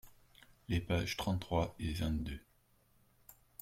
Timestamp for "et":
1.79-1.93